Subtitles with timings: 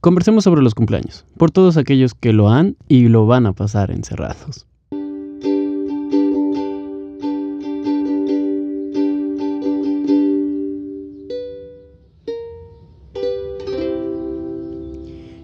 [0.00, 3.90] conversemos sobre los cumpleaños, por todos aquellos que lo han y lo van a pasar
[3.90, 4.66] encerrados.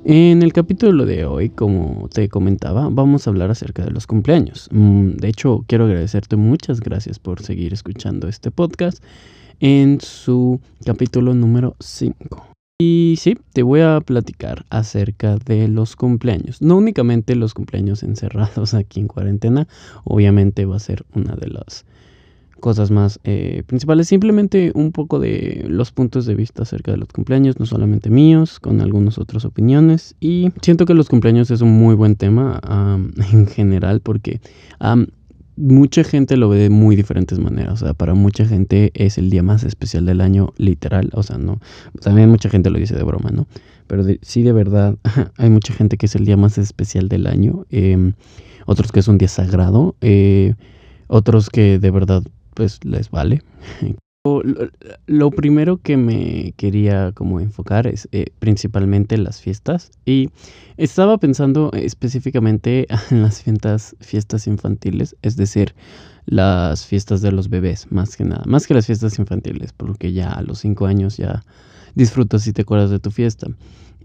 [0.07, 4.69] En el capítulo de hoy, como te comentaba, vamos a hablar acerca de los cumpleaños.
[4.71, 9.03] Mm, de hecho, quiero agradecerte muchas gracias por seguir escuchando este podcast
[9.61, 12.54] en su capítulo número 5.
[12.81, 16.61] Y sí, te voy a platicar acerca de los cumpleaños.
[16.61, 19.69] No únicamente los cumpleaños encerrados aquí en cuarentena,
[20.03, 21.85] obviamente va a ser una de las
[22.59, 27.09] cosas más eh, principales, simplemente un poco de los puntos de vista acerca de los
[27.09, 30.17] cumpleaños, no solamente míos, con algunas otras opiniones.
[30.19, 32.61] Y siento que los cumpleaños es un muy buen tema
[33.33, 34.41] en general porque
[35.57, 37.83] mucha gente lo ve de muy diferentes maneras.
[37.83, 41.11] O sea, para mucha gente es el día más especial del año, literal.
[41.15, 41.61] O sea, no.
[42.01, 43.47] También mucha gente lo dice de broma, ¿no?
[43.87, 44.97] Pero sí, de verdad,
[45.37, 47.67] hay mucha gente que es el día más especial del año.
[47.71, 48.15] Em,
[48.67, 49.97] otros que es un día sagrado.
[50.01, 50.55] Eh,
[51.07, 52.23] otros que de verdad
[52.55, 53.43] pues les vale.
[55.07, 60.31] Lo primero que me quería como enfocar es eh, principalmente las fiestas y
[60.79, 65.75] estaba pensando específicamente en las fiestas, infantiles, es decir,
[66.25, 70.33] las fiestas de los bebés, más que nada, más que las fiestas infantiles, porque ya
[70.33, 71.45] a los 5 años ya
[71.95, 73.49] disfrutas y te acuerdas de tu fiesta.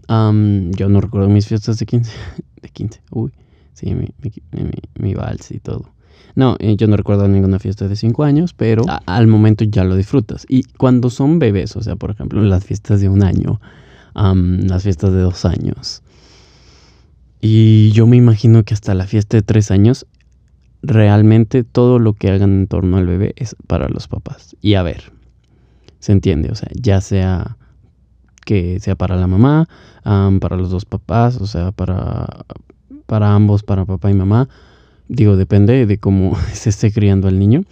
[0.06, 2.12] yo no recuerdo mis fiestas de 15,
[2.60, 3.32] de 15, uy,
[3.72, 4.08] sí, mi,
[4.52, 5.94] mi, mi vals y todo.
[6.34, 9.96] No, eh, yo no recuerdo ninguna fiesta de 5 años, pero al momento ya lo
[9.96, 10.46] disfrutas.
[10.48, 13.60] Y cuando son bebés, o sea, por ejemplo, las fiestas de un año,
[14.14, 16.02] las fiestas de dos años.
[17.40, 20.06] Y yo me imagino que hasta la fiesta de tres años,
[20.82, 24.56] realmente todo lo que hagan en torno al bebé es para los papás.
[24.60, 25.12] Y a ver,
[25.98, 27.56] se entiende, o sea, ya sea
[28.44, 29.68] que sea para la mamá,
[30.02, 32.44] para los dos papás, o sea, para,
[33.06, 34.48] para ambos, para papá y mamá
[35.10, 37.64] Digo, depende de cómo se esté criando el niño.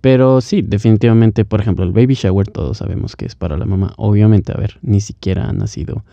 [0.00, 3.92] Pero sí, definitivamente, por ejemplo, el baby shower todos sabemos que es para la mamá.
[3.96, 6.04] Obviamente, a ver, ni siquiera ha nacido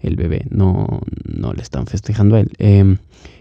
[0.00, 2.52] el bebé, no, no le están festejando a él.
[2.58, 2.98] Em,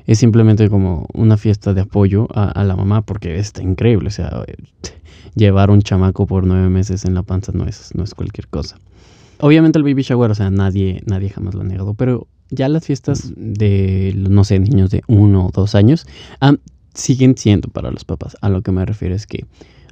[0.08, 4.08] es simplemente como una fiesta de apoyo a, la mamá porque está increíble.
[4.08, 4.44] O sea,
[5.36, 8.80] llevar un chamaco por nueve meses en la panza no es, no es cualquier cosa.
[9.40, 12.86] Obviamente el baby shower, o sea, nadie, nadie jamás lo ha negado, pero ya las
[12.86, 16.08] fiestas de, no sé, niños de uno o dos años,
[16.98, 18.36] siguen siendo para los papás.
[18.42, 19.46] A lo que me refiero es que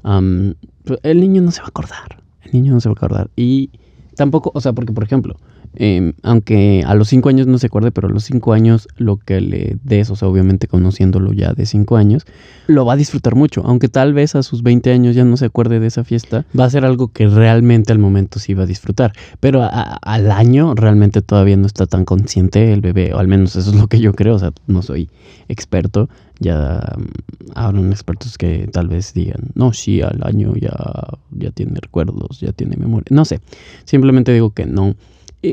[0.03, 2.23] pues, el niño no se va a acordar.
[2.43, 3.29] El niño no se va a acordar.
[3.35, 3.69] Y
[4.15, 5.37] tampoco, o sea, porque por ejemplo,
[5.77, 9.17] Em, aunque a los 5 años no se acuerde, pero a los 5 años lo
[9.17, 12.25] que le des, o sea, obviamente conociéndolo ya de 5 años,
[12.67, 13.61] lo va a disfrutar mucho.
[13.65, 16.65] Aunque tal vez a sus 20 años ya no se acuerde de esa fiesta, va
[16.65, 19.13] a ser algo que realmente al momento sí va a disfrutar.
[19.39, 23.71] Pero al año realmente todavía no está tan consciente el bebé, o al menos eso
[23.71, 25.09] es lo que yo creo, o sea, no soy
[25.49, 26.09] experto.
[26.39, 30.73] Ya mm, habrán expertos que tal vez digan, no, sí, al año ya,
[31.37, 33.07] ya tiene recuerdos, ya tiene memoria.
[33.09, 33.39] No sé,
[33.85, 34.95] simplemente digo que no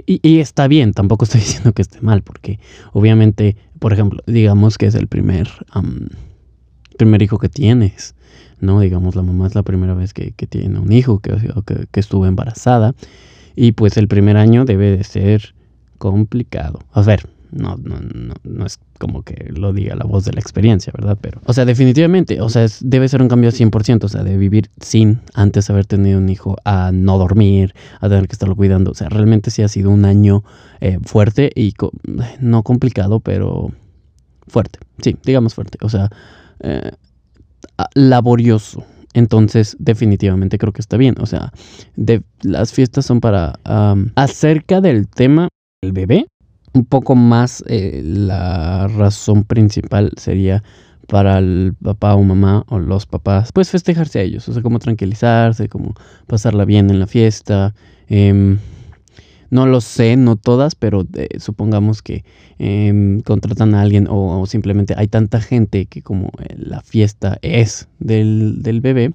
[0.06, 2.59] y, está bien, tampoco estoy diciendo que esté mal, porque
[2.93, 5.48] obviamente, por ejemplo, digamos que es el primer,
[6.97, 8.15] primer hijo que tienes,
[8.60, 8.81] ¿no?
[8.81, 11.32] Digamos, la mamá es la primera vez que, tiene un hijo, que,
[11.94, 12.94] estuvo embarazada,
[13.54, 15.54] y pues el primer año debe de ser
[15.99, 16.81] complicado.
[16.93, 20.41] A ver, no, no, no, no es como que lo diga la voz de la
[20.41, 21.19] experiencia, ¿verdad?
[21.21, 24.71] Pero, o sea, definitivamente, o sea, debe ser un cambio 100%, o sea, de vivir
[24.81, 28.95] sin antes haber tenido un hijo a no dormir, a tener que estarlo cuidando, o
[28.95, 30.43] sea, realmente sí ha sido un año
[30.81, 31.75] eh, fuerte y
[32.41, 33.71] no complicado, pero
[34.49, 36.11] fuerte, sí, digamos fuerte, o sea,
[36.61, 36.93] eh,
[37.95, 38.85] laborioso.
[39.15, 41.17] Entonces, definitivamente creo que está bien.
[41.21, 41.53] O sea,
[41.97, 43.59] de, las fiestas son para...
[44.15, 45.49] acerca del tema
[45.83, 46.27] del bebé,
[46.75, 50.62] un poco más eh, la razón principal sería
[51.09, 54.78] para el papá o mamá o los papás, pues festejarse a ellos, o sea, como
[54.78, 55.94] tranquilizarse, como
[56.27, 57.75] pasarla bien en la fiesta.
[58.09, 58.59] Em,
[59.50, 62.25] no lo sé, no todas, pero eh, supongamos que
[62.58, 67.88] em, contratan a alguien o, simplemente hay tanta gente que como eh, la fiesta es
[67.99, 69.12] del, del bebé,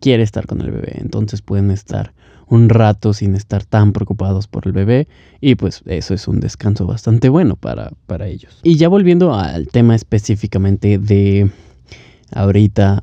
[0.00, 0.94] quiere estar con el bebé.
[1.00, 2.14] Entonces pueden estar
[2.48, 5.08] un rato sin estar tan preocupados por el bebé
[5.40, 8.60] y pues eso es un descanso bastante bueno para, para ellos.
[8.62, 11.50] Y ya volviendo al tema específicamente de
[12.32, 13.02] ahorita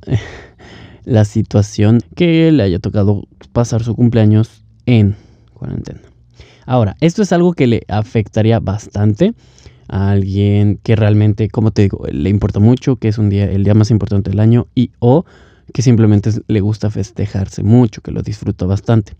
[1.05, 5.15] la situación que le haya tocado pasar su cumpleaños en
[5.53, 6.01] cuarentena.
[6.65, 9.33] Ahora, esto es algo que le afectaría bastante
[9.87, 13.63] a alguien que realmente, como te digo, le importa mucho, que es un día, el
[13.63, 15.25] día más importante del año y o
[15.73, 19.13] que simplemente le gusta festejarse mucho, que lo disfruta bastante.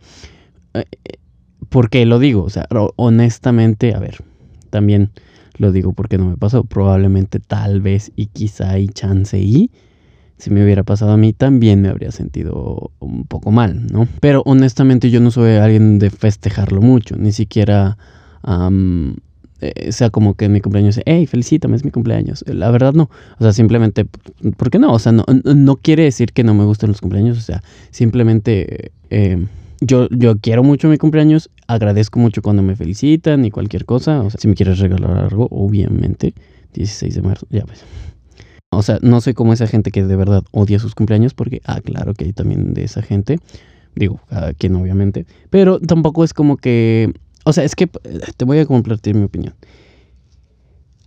[0.74, 1.18] Eh, eh,
[1.70, 2.44] ¿Por qué lo digo?
[2.44, 4.24] O sea, honestamente, a ver,
[4.70, 5.12] también
[5.58, 6.64] lo digo porque no me pasó.
[6.64, 9.72] Probablemente, tal vez y quizá y chance y
[10.38, 14.08] si me hubiera pasado a mí también me habría sentido un poco mal, ¿no?
[14.20, 17.98] Pero honestamente yo no soy alguien de festejarlo mucho, ni siquiera
[19.62, 22.44] eh, sea como que mi cumpleaños, hey, felicítame, es mi cumpleaños.
[22.48, 24.06] La verdad no, o sea, simplemente,
[24.58, 24.92] ¿por qué no?
[24.92, 28.92] O sea, no, no quiere decir que no me gusten los cumpleaños, o sea, simplemente...
[29.10, 29.46] Eh,
[29.84, 34.22] yo, yo quiero mucho mi cumpleaños, agradezco mucho cuando me felicitan y cualquier cosa.
[34.22, 36.36] O sea, si me quieres regalar algo, obviamente,
[36.74, 37.84] 16 de marzo, ya pues.
[38.70, 41.82] O sea, no soy como esa gente que de verdad odia sus cumpleaños, porque, ah,
[41.82, 43.40] claro que hay también de esa gente.
[43.96, 45.26] Digo, cada quien obviamente.
[45.50, 47.12] Pero tampoco es como que...
[47.44, 49.54] O sea, es que eh, te voy a compartir mi opinión.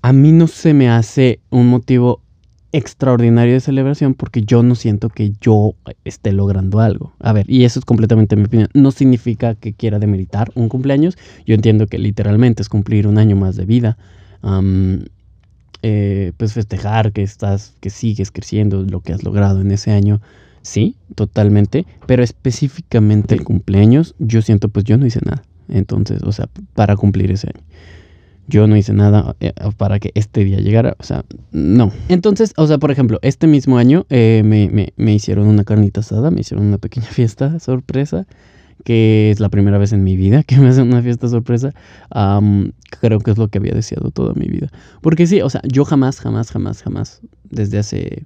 [0.02, 2.20] A mí no se me hace un motivo
[2.72, 7.14] extraordinario de celebración porque yo no siento que yo esté logrando algo.
[7.20, 8.68] A ver, y eso es completamente mi opinión.
[8.74, 11.16] No significa que quiera demeritar un cumpleaños.
[11.46, 13.96] Yo entiendo que literalmente es cumplir un año más de vida.
[15.82, 20.20] Eh, pues festejar que estás, que sigues creciendo, lo que has logrado en ese año.
[20.62, 21.86] Sí, totalmente.
[22.06, 25.44] Pero específicamente el cumpleaños, yo siento pues yo no hice nada.
[25.68, 27.64] Entonces, o sea, para cumplir ese año.
[28.46, 30.96] Yo no hice nada eh, para que este día llegara.
[30.98, 31.92] O sea, no.
[32.08, 36.30] Entonces, o sea, por ejemplo, este mismo año eh, me, me, hicieron una carnita asada,
[36.30, 38.26] me hicieron una pequeña fiesta sorpresa
[38.84, 41.72] que es la primera vez en mi vida que me hacen una fiesta sorpresa,
[43.00, 44.70] creo que es lo que había deseado toda mi vida.
[45.00, 48.24] Porque sí, o sea, yo jamás, jamás, jamás, jamás, desde hace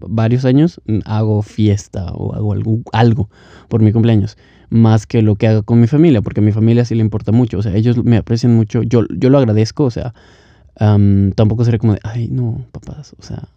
[0.00, 2.54] varios años, hago fiesta o hago
[2.92, 3.30] algo
[3.68, 4.36] por mi cumpleaños,
[4.70, 7.32] más que lo que hago con mi familia, porque a mi familia sí le importa
[7.32, 10.14] mucho, o sea, ellos me aprecian mucho, yo, yo lo agradezco, o sea,
[10.76, 13.48] tampoco sería como de, ay, no, papás, o sea,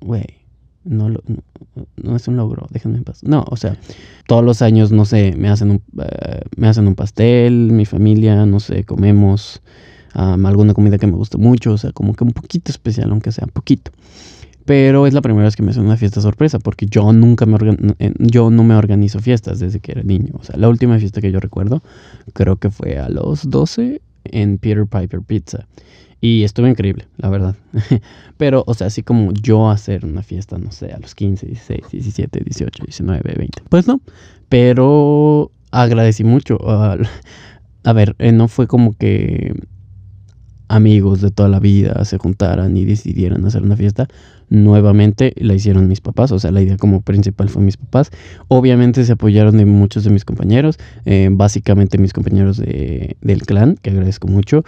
[0.00, 0.46] güey
[0.86, 3.22] no, no, es un logro, déjenme en paz.
[3.22, 3.76] No, o sea,
[4.26, 8.46] todos los años, no sé, me hacen un, eh, me hacen un pastel, mi familia,
[8.46, 9.60] no sé, comemos
[10.14, 13.44] alguna comida que me gusta mucho, o sea, como que un poquito especial, aunque sea
[13.44, 13.90] un poquito.
[14.66, 17.56] Pero es la primera vez que me hacen una fiesta sorpresa, porque yo nunca me
[18.18, 20.34] yo no me organizo fiestas desde que era niño.
[20.38, 21.82] O sea, la última fiesta que yo recuerdo,
[22.32, 25.66] creo que fue a los 12 en Peter Piper Pizza.
[26.20, 27.54] Y estuvo increíble, la verdad.
[28.36, 31.82] Pero, o sea, así como yo hacer una fiesta, no sé, a los 15, 16,
[31.92, 33.62] 17, 18, 19, 20.
[33.68, 34.00] Pues no.
[34.48, 36.58] Pero agradecí mucho.
[37.84, 39.54] a ver, eh, no fue como que
[40.68, 44.08] amigos de toda la vida se juntaran y decidieran hacer una fiesta,
[44.48, 48.10] nuevamente la hicieron mis papás, o sea, la idea como principal fue mis papás.
[48.48, 53.76] Obviamente se apoyaron de muchos de mis compañeros, eh, básicamente mis compañeros de, del clan,
[53.80, 54.64] que agradezco mucho,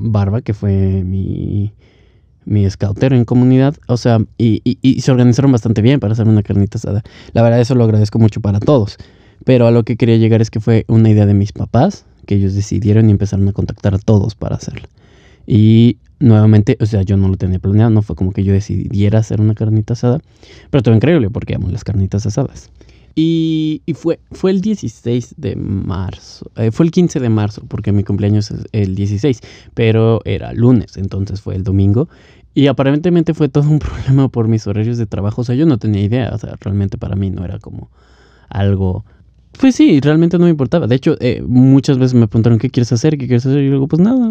[0.00, 1.72] Barba, que fue mi,
[2.44, 6.42] mi scoutero en comunidad, o sea, y, y, se organizaron bastante bien para hacer una
[6.42, 7.02] carnita asada.
[7.32, 8.96] La verdad, eso lo agradezco mucho para todos.
[9.44, 12.34] Pero a lo que quería llegar es que fue una idea de mis papás, que
[12.34, 14.88] ellos decidieron y empezaron a contactar a todos para hacerla.
[15.50, 19.20] Y nuevamente, o sea, yo no lo tenía planeado, no fue como que yo decidiera
[19.20, 20.20] hacer una carnita asada,
[20.68, 22.70] pero todo increíble porque amo las carnitas asadas.
[23.14, 28.04] Y, fue, fue el 16 de marzo, eh, fue el 15 de marzo, porque mi
[28.04, 29.40] cumpleaños es el 16,
[29.72, 32.10] pero era lunes, entonces fue el domingo.
[32.52, 35.78] Y aparentemente fue todo un problema por mis horarios de trabajo, o sea, yo no
[35.78, 37.90] tenía idea, o sea, realmente para mí no era como
[38.50, 39.06] algo
[39.58, 40.86] pues sí, realmente no me importaba.
[40.86, 43.18] De hecho, eh, muchas veces me preguntaron, ¿qué quieres hacer?
[43.18, 43.60] ¿Qué quieres hacer?
[43.60, 44.30] Y luego, pues nada,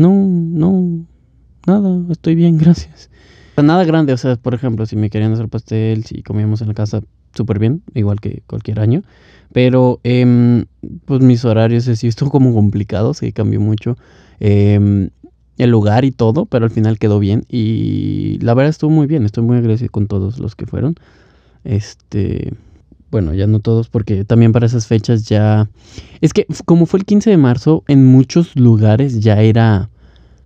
[0.00, 1.06] no, no,
[1.66, 3.10] nada, estoy bien, gracias.
[3.56, 6.74] Nada grande, o sea, por ejemplo, si me querían hacer pastel, si comíamos en la
[6.74, 7.02] casa,
[7.34, 9.02] súper bien, igual que cualquier año.
[9.52, 10.64] Pero, eh,
[11.04, 13.98] pues mis horarios sí están como complicados, que cambió mucho
[14.38, 15.10] em,
[15.58, 17.44] el lugar y todo, pero al final quedó bien.
[17.50, 20.94] Y la verdad estuvo muy bien, estoy muy agradecido con todos los que fueron.
[21.64, 22.54] Este,
[23.10, 25.68] bueno, ya no todos, porque también para esas fechas ya...
[26.22, 29.89] Es que como fue el 15 de marzo, en muchos lugares ya era...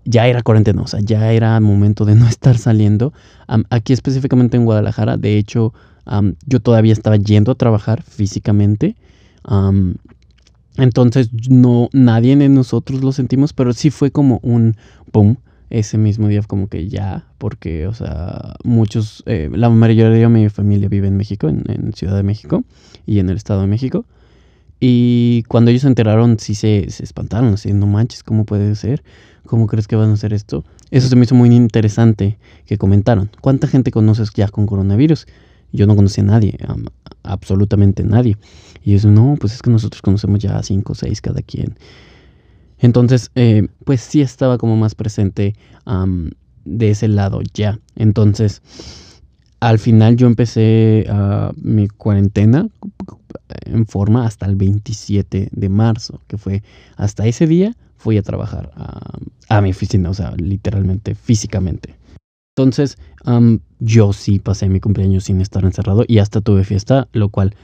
[0.04, 3.12] Ya era cuarentena, o sea, ya era momento de no estar saliendo.
[3.70, 5.72] aquí específicamente en Guadalajara, de hecho,
[6.46, 8.96] yo todavía estaba yendo a trabajar físicamente.
[10.76, 14.76] entonces, no, nadie de nosotros lo sentimos, pero sí fue como un
[15.12, 15.38] boom
[15.70, 20.48] ese mismo día como que ya, porque, o sea, muchos, eh, la mayoría de mi
[20.48, 22.64] familia vive en México, en, Ciudad de México
[23.06, 24.04] y en el Estado de México.
[24.86, 29.02] Y cuando ellos se enteraron, sí se, se espantaron, así, no manches, ¿cómo puede ser?
[29.46, 30.62] ¿Cómo crees que van a hacer esto?
[30.90, 32.36] Eso se me hizo muy interesante
[32.66, 33.30] que comentaron.
[33.40, 35.26] ¿Cuánta gente conoces ya con coronavirus?
[35.72, 36.58] Yo no conocía a nadie,
[37.22, 38.36] absolutamente nadie.
[38.82, 41.78] Y eso, no, pues es que nosotros conocemos ya a cinco o seis cada quien.
[42.78, 45.54] Entonces, eh, pues sí estaba como más presente
[46.66, 47.80] de ese lado ya.
[47.96, 48.60] Entonces,
[49.68, 52.68] al final yo empecé ah, mi cuarentena
[53.64, 56.62] en forma hasta el 27 de marzo, que fue
[56.96, 58.70] hasta ese día fui a trabajar
[59.48, 61.94] a, mi oficina, o sea, literalmente, físicamente.
[62.54, 62.98] Entonces,
[63.80, 67.54] yo sí pasé mi cumpleaños sin estar encerrado y hasta tuve fiesta, lo cual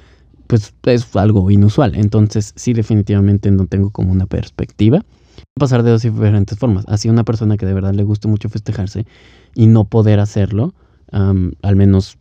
[0.47, 1.95] pues es algo inusual.
[1.95, 5.05] Entonces, sí, definitivamente no tengo como una perspectiva.
[5.59, 6.87] Pasar de dos diferentes formas.
[6.89, 9.05] Así una persona que de verdad le gusta mucho festejarse
[9.55, 10.73] y no poder hacerlo,
[11.13, 12.19] al menos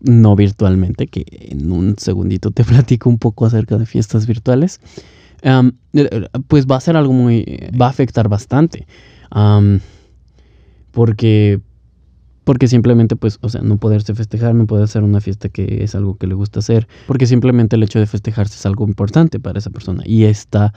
[0.00, 4.80] no virtualmente, que en un segundito te platico un poco acerca de fiestas virtuales,
[5.42, 5.70] eh,
[6.48, 7.44] pues va a ser algo muy,
[7.80, 8.86] va a afectar bastante.
[10.90, 11.60] porque,
[12.44, 15.94] porque simplemente, pues, o sea, no poderse festejar, no poder hacer una fiesta que es
[15.94, 19.58] algo que le gusta hacer, porque simplemente el hecho de festejarse es algo importante para
[19.58, 20.72] esa persona y está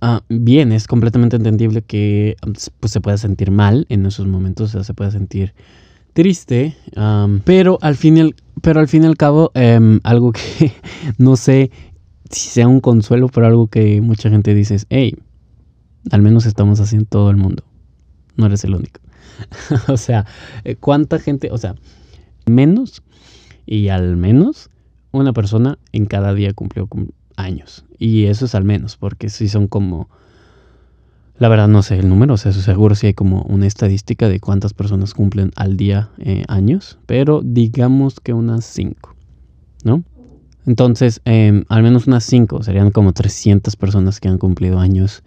[0.00, 2.36] ah, bien, es completamente entendible que
[2.80, 5.54] pues, se pueda sentir mal en esos momentos, o sea, se pueda sentir
[6.16, 6.74] triste,
[7.44, 10.72] pero, al fin pero al fin y al cabo, em, algo que
[11.18, 11.70] no sé
[12.30, 15.14] si sea un consuelo, pero algo que mucha gente dice es, hey,
[16.10, 17.64] al menos estamos haciendo todo el mundo,
[18.34, 18.98] no eres el único.
[19.88, 20.24] o sea,
[20.64, 21.74] eh, ¿cuánta gente, o sea,
[22.46, 23.02] menos
[23.66, 24.70] y al menos
[25.12, 26.88] una persona en cada día cumplió
[27.36, 27.84] años?
[27.98, 30.08] Y eso es al menos, porque si son como
[31.38, 34.40] la verdad no sé el número, o sea, seguro si hay como una estadística de
[34.40, 39.14] cuántas personas cumplen al día eh, años, pero digamos que unas 5,
[39.84, 40.02] ¿no?
[40.66, 45.22] Entonces, em, al menos unas 5, serían como 300 personas que han cumplido años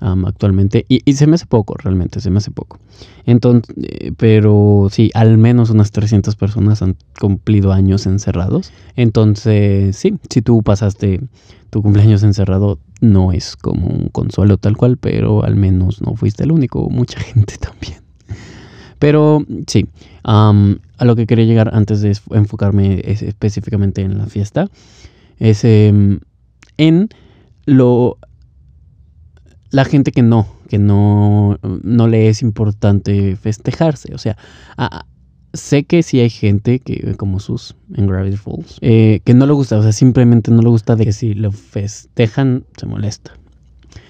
[0.00, 0.84] actualmente.
[0.88, 2.78] Y, se me hace poco, realmente, se me hace poco.
[3.26, 8.72] Entonces, eh, pero sí, al menos unas 300 personas han cumplido años encerrados.
[8.96, 11.20] Entonces, sí, si tú pasaste
[11.70, 16.44] tu cumpleaños encerrado, no es como un consuelo tal cual, pero al menos no fuiste
[16.44, 17.98] el único, mucha gente también.
[18.98, 19.88] Pero sí,
[20.24, 20.52] a
[21.04, 24.68] lo que quería llegar antes de enfocarme específicamente en la fiesta,
[25.38, 26.18] es em,
[26.76, 27.08] en
[27.64, 28.18] lo
[29.70, 34.14] la gente que no, que no, no le es importante festejarse.
[34.14, 34.36] O sea,
[35.52, 39.52] sé que sí hay gente que, como sus en Gravity Falls, eh, que no le
[39.52, 43.32] gusta, o sea, simplemente no le gusta de que si lo festejan se molesta.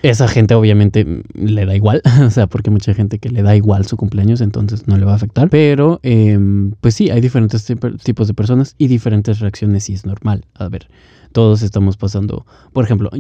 [0.03, 3.87] Esa gente obviamente le da igual, o sea, porque mucha gente que le da igual
[3.87, 5.49] su cumpleaños, entonces no le va a afectar.
[5.51, 7.67] Pero, em, pues sí, hay diferentes
[8.03, 10.45] tipos de personas y diferentes reacciones y es normal.
[10.55, 10.89] A ver,
[11.33, 13.11] todos estamos pasando, por ejemplo,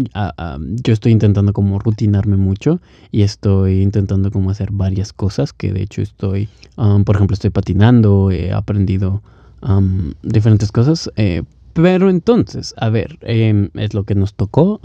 [0.82, 5.82] yo estoy intentando como rutinarme mucho y estoy intentando como hacer varias cosas que de
[5.82, 9.22] hecho estoy, por ejemplo, estoy patinando, he aprendido
[10.22, 11.10] diferentes cosas.
[11.16, 11.42] Eh,
[11.74, 14.80] pero entonces, a ver, em, es lo que nos tocó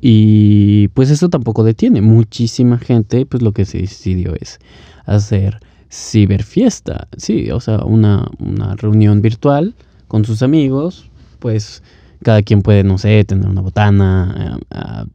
[0.00, 2.00] y pues eso tampoco detiene.
[2.00, 4.58] Muchísima gente, pues lo que se decidió es
[5.06, 9.74] hacer ciberfiesta, sí, o sea, una, una reunión virtual
[10.08, 11.82] con sus amigos, pues
[12.22, 15.06] cada quien puede, no sé, tener una botana, eh,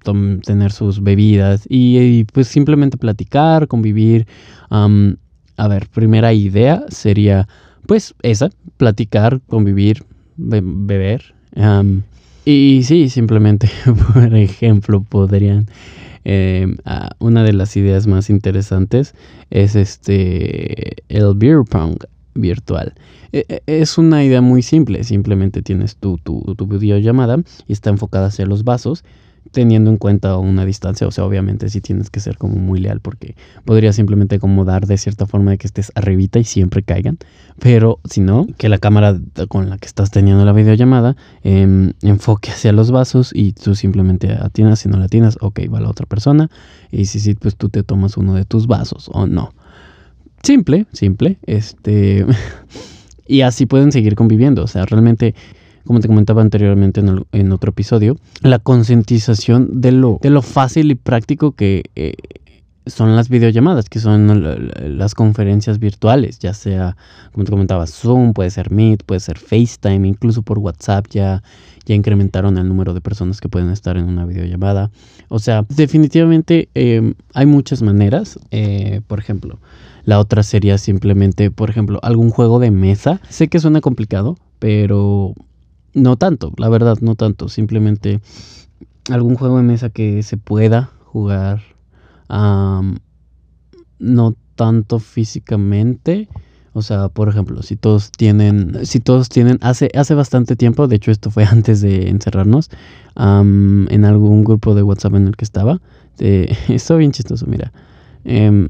[0.44, 4.28] tener sus bebidas y, pues simplemente platicar, convivir.
[4.70, 7.48] a ver, primera idea sería
[7.86, 10.04] pues esa, platicar, convivir,
[10.36, 11.34] beber.
[12.46, 13.70] y sí, simplemente,
[14.14, 15.68] por ejemplo, podrían...
[16.30, 16.76] Em,
[17.20, 19.16] una de las ideas más interesantes
[19.50, 21.96] es este el beer pong
[22.38, 22.94] virtual.
[23.32, 27.90] E, e, es una idea muy simple, simplemente tienes tu, tu, tu videollamada y está
[27.90, 29.04] enfocada hacia los vasos
[29.52, 33.00] teniendo en cuenta una distancia, o sea, obviamente sí tienes que ser como muy leal
[33.00, 37.18] porque podría simplemente acomodar de cierta forma de que estés arribita y siempre caigan,
[37.60, 39.18] pero si no, que la cámara
[39.48, 44.32] con la que estás teniendo la videollamada em, enfoque hacia los vasos y tú simplemente
[44.32, 46.50] atinas, si no la atinas, ok, va la otra persona
[46.92, 49.54] y si sí, pues tú te tomas uno de tus vasos o no.
[50.44, 51.38] Simple, simple.
[51.46, 52.26] Este.
[53.28, 54.64] y así pueden seguir conviviendo.
[54.64, 55.36] O sea, realmente,
[55.86, 57.02] como te comentaba anteriormente
[57.32, 62.14] en, otro episodio, la concientización de lo, de lo fácil y práctico que eh,
[62.90, 66.96] son las videollamadas, que son las conferencias virtuales, ya sea,
[67.32, 71.44] como te comentaba, Zoom, puede ser Meet, puede ser FaceTime, incluso por WhatsApp ya,
[71.88, 74.92] ya incrementaron el número de personas que pueden estar en una videollamada.
[75.30, 78.38] O sea, definitivamente eh, hay muchas maneras.
[78.52, 79.58] Eh, por ejemplo,
[80.04, 83.22] la otra sería simplemente, por ejemplo, algún juego de mesa.
[83.30, 85.34] Sé que suena complicado, pero
[85.94, 87.48] no tanto, la verdad, no tanto.
[87.48, 88.20] Simplemente
[89.10, 91.62] algún juego de mesa que se pueda jugar
[94.00, 96.28] no tanto físicamente.
[96.78, 100.98] O sea, por ejemplo, si todos tienen, si todos tienen, hace, hace bastante tiempo, de
[100.98, 102.70] hecho esto fue antes de encerrarnos,
[103.16, 105.82] en algún grupo de WhatsApp en el que estaba,
[106.20, 107.74] eh, esto bien chistoso, mira.
[108.26, 108.70] Em,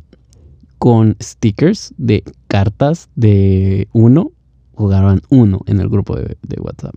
[0.79, 4.31] con stickers de cartas de uno,
[4.73, 6.95] jugaban uno en el grupo de, WhatsApp.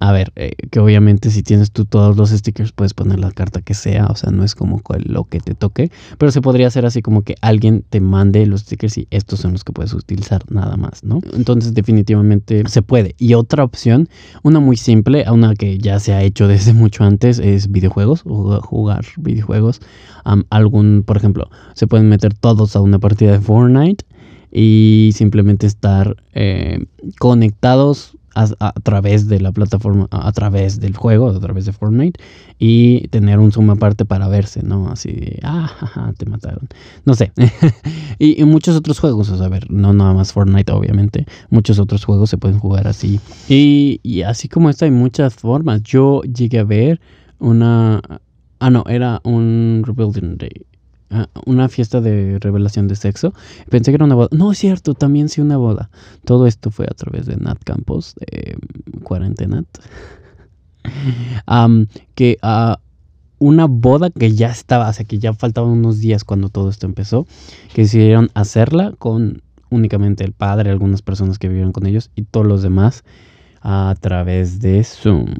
[0.00, 3.60] A ver, eh, que obviamente si tienes tú todos los stickers puedes poner la carta
[3.60, 6.86] que sea, o sea, no es como lo que te toque, pero se podría hacer
[6.86, 10.42] así como que alguien te mande los stickers y estos son los que puedes utilizar
[10.50, 11.20] nada más, ¿no?
[11.34, 13.14] Entonces definitivamente se puede.
[13.18, 14.08] Y otra opción,
[14.42, 19.04] una muy simple, una que ya se ha hecho desde mucho antes, es videojuegos, jugar
[19.18, 19.80] videojuegos.
[20.48, 24.06] algún, por ejemplo, se pueden meter todos a una partida de Fortnite
[24.50, 26.86] y simplemente estar eh,
[27.18, 32.20] conectados a, través de la plataforma, a, través del juego, a través de Fortnite,
[32.58, 34.88] y tener un zoom aparte para verse, ¿no?
[34.90, 36.68] Así de, ah, te mataron.
[37.04, 37.32] No sé.
[38.18, 41.26] y, muchos otros juegos, o sea, a ver, no nada más Fortnite, obviamente.
[41.50, 43.20] Muchos otros juegos se pueden jugar así.
[43.48, 45.82] Y, así como esta, hay muchas formas.
[45.82, 47.00] Yo llegué a ver
[47.38, 48.00] una.
[48.58, 50.66] Ah, no, era un Rebuilding Day.
[51.12, 53.34] Ah, una fiesta de revelación de sexo.
[53.68, 54.28] Pensé que era una boda.
[54.30, 55.90] No, es cierto, también sí una boda.
[56.24, 58.56] Todo esto fue a través de Nat Campos, de
[59.02, 59.66] Cuarentenat.
[62.14, 62.76] que uh,
[63.40, 66.86] una boda que ya estaba, o sea, que ya faltaban unos días cuando todo esto
[66.86, 67.26] empezó,
[67.74, 72.46] que decidieron hacerla con únicamente el padre, algunas personas que vivieron con ellos y todos
[72.46, 73.02] los demás
[73.62, 75.34] a través de Zoom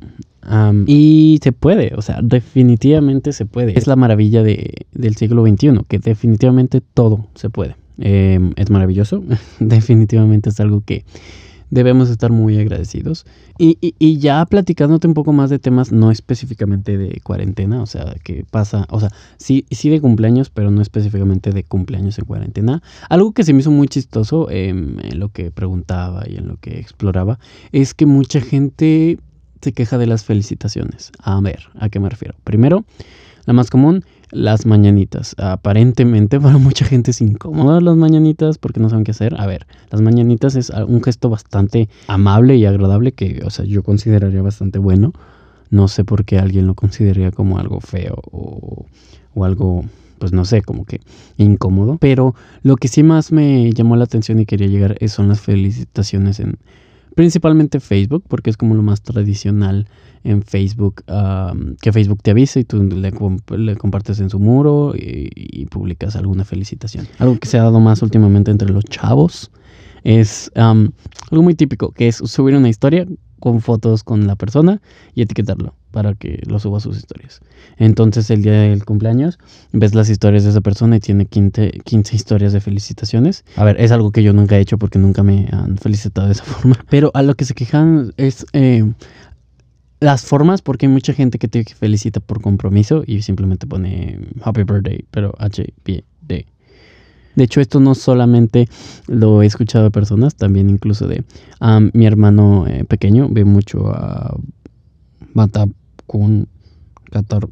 [0.87, 3.79] y se puede, o sea, definitivamente se puede.
[3.79, 7.77] Es la maravilla de, del siglo XXI, que definitivamente todo se puede.
[7.99, 9.23] Em, es maravilloso,
[9.61, 11.05] definitivamente es algo que
[11.71, 13.27] debemos estar muy agradecidos.
[13.59, 18.15] Y, y, ya platicándote un poco más de temas, no específicamente de cuarentena, o sea,
[18.25, 22.83] que pasa, o sea, sí, sí de cumpleaños, pero no específicamente de cumpleaños en cuarentena.
[23.11, 26.57] Algo que se me hizo muy chistoso em, en lo que preguntaba y en lo
[26.57, 27.39] que exploraba,
[27.71, 29.19] es que mucha gente
[29.61, 31.13] se queja de las felicitaciones.
[31.19, 32.35] A ver, ¿a qué me refiero?
[32.45, 32.85] Primero,
[33.47, 35.35] la más común, las mañanitas.
[35.39, 39.41] Aparentemente para mucha gente es incómoda las mañanitas porque no saben qué hacer.
[39.41, 43.83] A ver, las mañanitas es un gesto bastante amable y agradable que, o sea, yo
[43.83, 45.13] consideraría bastante bueno.
[45.71, 48.87] No sé por qué alguien lo consideraría como algo feo o,
[49.35, 49.85] o algo
[50.19, 51.01] pues no sé, como que
[51.39, 51.97] incómodo.
[51.99, 56.41] Pero lo que sí más me llamó la atención y quería llegar son las felicitaciones
[56.41, 56.59] en,
[57.21, 59.87] principalmente Facebook, porque es como lo más tradicional
[60.25, 61.05] en Facebook,
[61.83, 63.13] que Facebook te avise y tú le,
[63.77, 67.07] compartes en su muro y, publicas alguna felicitación.
[67.19, 69.51] Algo que se ha dado más últimamente entre los chavos
[70.03, 73.07] es algo muy típico, que es subir una historia
[73.41, 74.81] con fotos con la persona
[75.15, 77.41] y etiquetarlo para que lo suba a sus historias.
[77.77, 79.39] Entonces el día del cumpleaños
[79.73, 83.45] ves las historias de esa persona y tiene 15, 15, historias de felicitaciones.
[83.57, 86.35] A ver, es algo que yo nunca he hecho porque nunca me han felicitado de
[86.35, 86.79] esa forma.
[86.89, 88.85] Pero a lo que se quejan es eh,
[90.01, 94.63] las formas porque hay mucha gente que te felicita por compromiso y simplemente pone Happy
[94.63, 96.47] Birthday, pero H-B-D.
[97.35, 98.69] De hecho, esto no solamente
[99.07, 101.25] lo he escuchado de personas, también incluso de
[101.93, 104.37] mi hermano eh, pequeño ve mucho a
[105.35, 105.67] Bata
[106.07, 106.49] con
[107.11, 107.49] Qatar,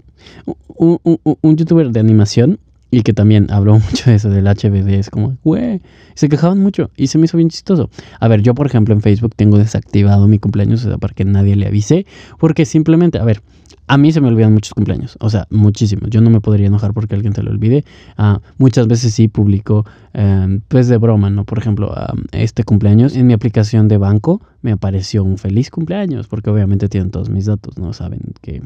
[0.67, 1.01] un,
[1.43, 2.59] un, youtuber de animación
[2.91, 5.81] y que también habló mucho de eso del HBD, es como, güey,
[6.15, 7.91] se quejaban mucho y se me hizo bien chistoso.
[8.21, 11.25] A ver, yo por ejemplo en Facebook tengo desactivado mi cumpleaños, o sea, para que
[11.25, 12.07] nadie le avise,
[12.39, 13.43] porque simplemente, a ver,
[13.89, 16.11] a mí se me olvidan muchos cumpleaños, o sea, muchísimos.
[16.11, 17.85] Yo no me podría enojar porque alguien te lo olvide.
[18.19, 21.45] Ah, muchas veces sí publico, em, pues de broma, ¿no?
[21.45, 21.95] Por ejemplo,
[22.33, 27.11] este cumpleaños en mi aplicación de banco me apareció un feliz cumpleaños, porque obviamente tienen
[27.11, 27.95] todos mis datos, ¿no?
[27.95, 28.63] Saben que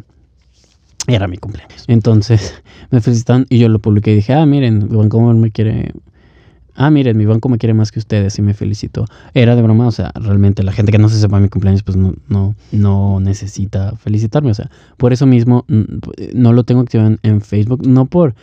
[1.07, 1.85] era mi cumpleaños.
[1.89, 5.93] Entonces me felicitan y yo lo publiqué y dije, ah, miren, banco me quiere
[6.75, 9.05] ah, miren, mi banco me quiere más que ustedes y me felicitó.
[9.35, 11.97] Era de broma, o sea, realmente la gente que no se sepa mi cumpleaños, pues
[11.97, 14.51] no, no, no necesita felicitarme.
[14.51, 18.35] O sea, por eso mismo no lo tengo activado en Facebook, no por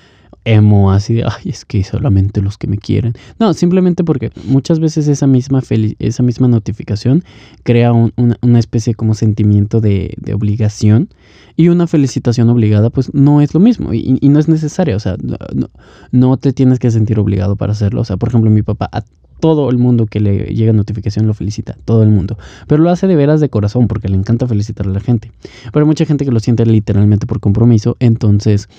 [0.45, 3.13] emo, así de, ay, es que solamente los que me quieren.
[3.39, 5.62] No, simplemente porque muchas veces esa misma,
[5.99, 7.23] esa misma notificación
[7.63, 11.10] crea una, especie como sentimiento de, obligación
[11.56, 15.17] y una felicitación obligada pues no es lo mismo y, no es necesaria, o sea,
[15.21, 15.69] no,
[16.12, 18.02] no, te tienes que sentir obligado para hacerlo.
[18.02, 19.04] O sea, por ejemplo, mi papá a
[19.39, 22.38] todo el mundo que le llega notificación lo felicita, todo el mundo.
[22.67, 25.32] Pero lo hace de veras de corazón porque le encanta felicitar a la gente.
[25.71, 28.69] Pero hay mucha gente que lo siente literalmente por compromiso, entonces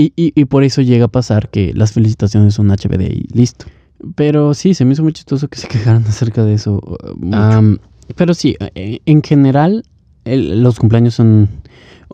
[0.00, 3.66] y, y, por eso llega a pasar que las felicitaciones son HBD y listo.
[4.14, 6.80] Pero sí, se me hizo muy chistoso que se quejaran acerca de eso.
[7.16, 7.76] Uh,
[8.14, 9.84] pero sí, eh, en general,
[10.24, 11.48] los cumpleaños son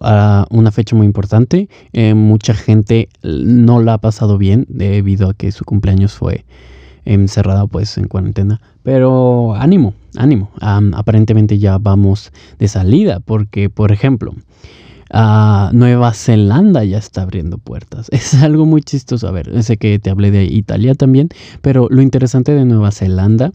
[0.00, 1.68] uh, una fecha muy importante.
[1.92, 6.46] Eh, mucha gente no la ha pasado bien debido a que su cumpleaños fue
[7.04, 8.62] encerrado pues en cuarentena.
[8.82, 10.50] Pero ánimo, ánimo.
[10.60, 14.34] aparentemente ya vamos de salida porque, por ejemplo,
[15.16, 18.08] Ah, Nueva Zelanda ya está abriendo puertas.
[18.12, 19.28] Es algo muy chistoso.
[19.28, 21.28] A ver, sé que te hablé de Italia también,
[21.62, 23.52] pero lo interesante de Nueva Zelanda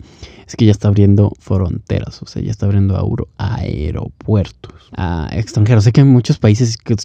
[0.47, 2.95] es que ya está abriendo fronteras, o sea, ya está abriendo
[3.37, 5.83] aeropuertos a extranjeros.
[5.83, 6.95] Sé que en muchos países que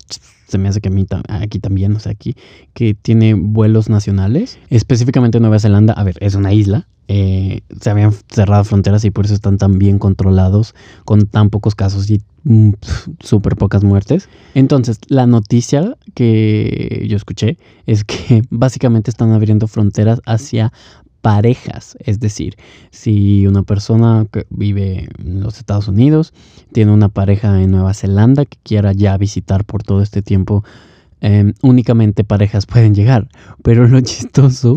[0.47, 2.37] se me hace que a mí aquí también, o sea, aquí
[2.75, 8.13] que tiene vuelos nacionales, específicamente Nueva Zelanda, a ver, es una isla, eh, se habían
[8.31, 12.71] cerrado fronteras y por eso están tan bien controlados, con tan pocos casos y mm,
[13.21, 14.29] súper pocas muertes.
[14.55, 20.73] Entonces, la noticia que yo escuché es que básicamente están abriendo fronteras hacia
[21.21, 22.55] parejas, es decir,
[22.91, 26.35] si una persona que vive en los Estados Unidos
[26.73, 30.65] tiene una pareja en Nueva Zelanda que quiera ya visitar por todo este tiempo,
[31.23, 33.29] em, únicamente parejas pueden llegar,
[33.63, 34.77] pero lo chistoso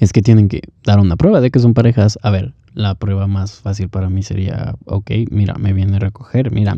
[0.00, 2.18] es que tienen que dar una prueba de que son parejas.
[2.22, 6.50] A ver, la prueba más fácil para mí sería, ok, mira, me viene a recoger,
[6.50, 6.74] mira,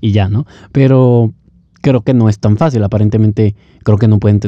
[0.00, 0.46] y ya, ¿no?
[0.72, 1.32] Pero
[1.80, 4.40] creo que no es tan fácil, aparentemente creo que no pueden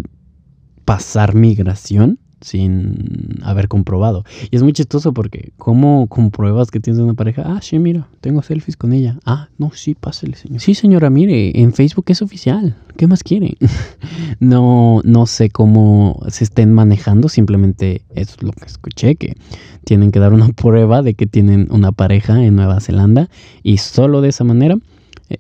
[0.85, 4.25] pasar migración sin haber comprobado.
[4.51, 7.43] Y es muy chistoso porque ¿cómo compruebas que tienes una pareja?
[7.47, 9.19] Ah, sí, mira, tengo selfies con ella.
[9.25, 10.61] Ah, no, sí, pásale, señor.
[10.61, 12.77] Sí, señora, mire, en Facebook es oficial.
[12.97, 13.57] ¿Qué más quiere?
[14.41, 19.37] no, no sé cómo se estén manejando, simplemente es lo que escuché, que
[19.85, 23.29] tienen que dar una prueba de que tienen una pareja en Nueva Zelanda
[23.63, 24.79] y solo de esa manera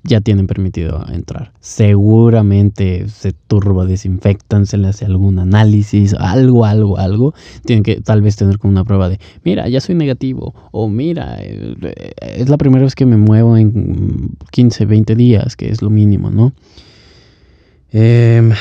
[0.03, 1.53] ya tienen permitido entrar.
[1.61, 7.35] Seguramente se turbo desinfectan, se le hace algún análisis, algo, algo, algo.
[7.65, 11.37] Tienen que tal vez tener como una prueba de, mira, ya soy negativo, o mira,
[11.41, 11.75] eh,
[12.21, 16.31] es la primera vez que me muevo en 15, 20 días, que es lo mínimo,
[16.31, 16.53] ¿no?
[17.93, 18.53] Em,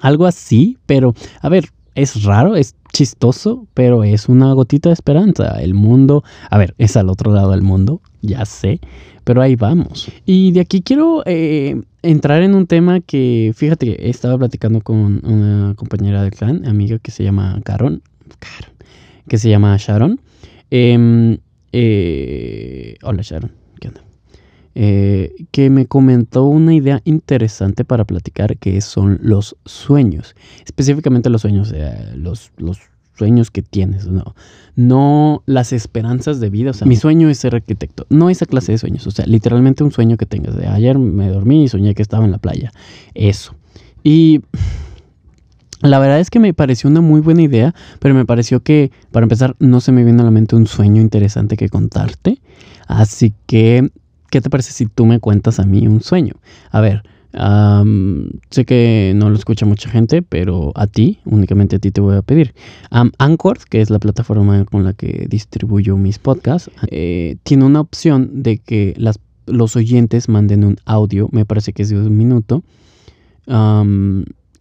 [0.00, 5.60] algo así, pero a ver, es raro, es chistoso, pero es una gotita de esperanza.
[5.60, 8.80] El mundo, a ver, es al otro lado del mundo, ya sé,
[9.24, 10.10] pero ahí vamos.
[10.24, 15.74] Y de aquí quiero eh, entrar en un tema que, fíjate, estaba platicando con una
[15.74, 18.00] compañera del clan, amiga que se llama Caron,
[19.28, 20.20] que se llama Sharon.
[20.70, 21.38] Em,
[21.72, 24.00] eh, hola Sharon, ¿qué onda?
[24.76, 30.34] Eh, que me comentó una idea interesante para platicar que son los sueños,
[30.64, 31.72] específicamente los sueños,
[32.16, 32.80] los, los
[33.16, 34.34] sueños que tienes, no,
[34.74, 36.70] no las esperanzas de vida.
[36.70, 39.84] O sea, mi sueño es ser arquitecto, no esa clase de sueños, o sea, literalmente
[39.84, 40.56] un sueño que tengas.
[40.56, 42.72] De ayer me dormí y soñé que estaba en la playa,
[43.14, 43.54] eso.
[44.02, 44.42] Y
[45.80, 49.24] la verdad es que me pareció una muy buena idea, pero me pareció que, para
[49.24, 52.40] empezar, no se me viene a la mente un sueño interesante que contarte.
[52.86, 53.90] Así que,
[54.34, 56.34] ¿qué te parece si tú me cuentas a mí un sueño?
[56.72, 57.04] A ver,
[58.50, 62.16] sé que no lo escucha mucha gente, pero a ti, únicamente a ti te voy
[62.16, 62.52] a pedir.
[63.18, 68.42] Anchor, que es la plataforma con la que distribuyo mis podcasts, eh, tiene una opción
[68.42, 68.96] de que
[69.46, 72.64] los oyentes manden un audio, me parece que es de un minuto,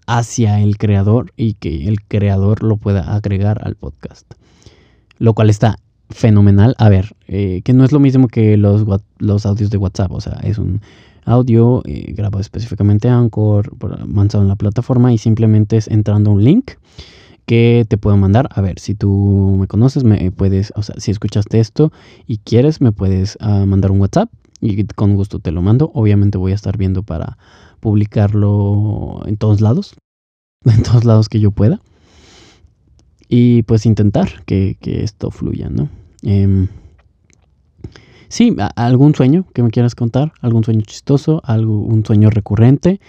[0.06, 4.32] hacia el creador y que el creador lo pueda agregar al podcast.
[5.18, 5.78] Lo cual está
[6.10, 6.76] fenomenal.
[6.78, 8.86] A ver, eh, que no es lo mismo que los,
[9.18, 10.82] los audios de WhatsApp, o sea, es un
[11.26, 13.72] audio eh, grabado específicamente Anchor,
[14.14, 16.72] lanzado en la plataforma y simplemente es entrando un link
[17.46, 18.50] que te puedo mandar.
[18.52, 21.92] A ver, si tú me conoces, me puedes, o sea, si escuchaste esto
[22.28, 24.30] y quieres, me puedes ah, mandar un WhatsApp
[24.62, 25.92] y con gusto te lo mando.
[25.94, 27.38] Obviamente voy a estar viendo para
[27.80, 29.96] publicarlo en todos lados,
[30.66, 31.82] en todos lados que yo pueda.
[33.30, 35.90] Y pues intentar que, esto fluya, ¿no?
[36.22, 36.68] Em,
[38.34, 43.00] Sí, algún sueño que me quieras contar, algún sueño chistoso, algún sueño recurrente.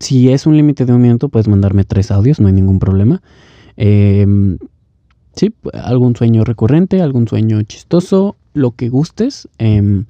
[0.00, 3.22] si es un límite de un minuto, puedes mandarme tres audios, no hay ningún problema.
[3.78, 4.58] Em,
[5.34, 10.04] sí, algún sueño recurrente, algún sueño chistoso, lo que gustes, em,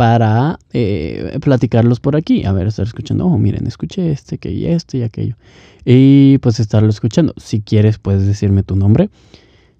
[0.00, 2.46] para eh, platicarlos por aquí.
[2.46, 5.36] A ver, estar escuchando, oh, miren, escuché este, que y este y aquello.
[5.84, 7.34] Y pues estarlo escuchando.
[7.36, 9.10] Si quieres, puedes decirme tu nombre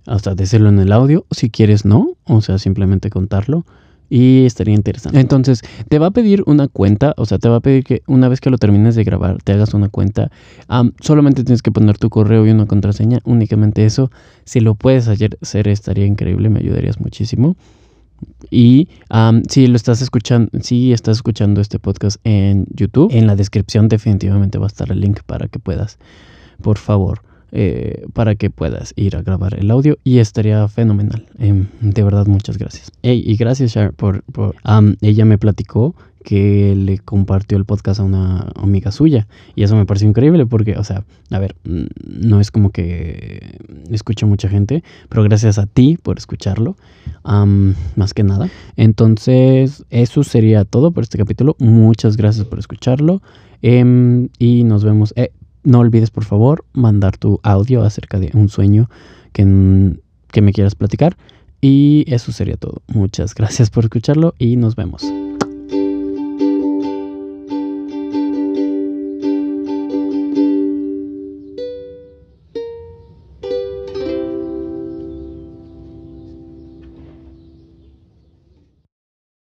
[0.05, 1.25] hasta decirlo en el audio.
[1.31, 2.19] Si quieres, no.
[2.25, 3.65] O sea, simplemente contarlo.
[4.11, 5.19] Y estaría interesante.
[5.19, 7.15] Entonces, te va a pedir una cuenta.
[7.17, 9.53] O sea, te va a pedir que una vez que lo termines de grabar, te
[9.53, 10.31] hagas una cuenta.
[11.01, 13.21] solamente tienes que poner tu correo y una contraseña.
[13.25, 14.11] Únicamente eso.
[14.45, 16.51] Si lo puedes hacer, estaría increíble.
[16.51, 17.57] Me ayudarías muchísimo.
[18.51, 18.89] Y
[19.49, 24.59] si lo estás escuchando, si estás escuchando este podcast en YouTube, en la descripción definitivamente
[24.59, 25.99] va a estar el link para que puedas,
[26.63, 31.27] por favor, eh, para que puedas ir a grabar el audio y estaría fenomenal.
[31.39, 32.93] Em, de verdad, muchas gracias.
[33.03, 34.25] y gracias, Char, por...
[35.01, 39.27] ella me platicó que le compartió el podcast a una amiga suya.
[39.55, 41.85] Y eso me pareció increíble porque, o sea, a ver, mm,
[42.29, 43.59] no es como que
[43.91, 46.77] escucha mucha gente, pero gracias a ti por escucharlo,
[47.25, 48.49] más que nada.
[48.77, 51.57] Entonces, eso sería todo por este capítulo.
[51.59, 53.23] Muchas gracias por escucharlo.
[53.63, 55.13] Em, y nos vemos.
[55.17, 58.89] Eh, no olvides, por favor, mandar tu audio acerca de un sueño
[59.33, 61.17] que, que me quieras platicar.
[61.61, 62.83] Y eso sería todo.
[62.89, 65.03] Muchas gracias por escucharlo y nos vemos.